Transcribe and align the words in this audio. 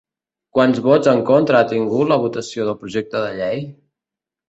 Quants 0.57 0.79
vots 0.87 1.09
en 1.11 1.21
contra 1.27 1.61
ha 1.61 1.69
tingut 1.75 2.09
la 2.15 2.19
votació 2.25 2.69
del 2.71 2.81
projecte 2.83 3.25
de 3.29 3.41
llei? 3.41 3.67